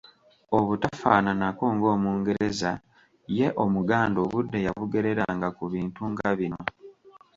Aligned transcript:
Obutafaananako 0.57 1.63
ng’Omungereza 1.75 2.71
ye 3.37 3.47
Omuganda 3.63 4.17
obudde 4.25 4.59
yabugereranga 4.65 5.47
ku 5.57 5.63
bintu 5.73 6.01
nga 6.11 6.29
bino 6.37 6.61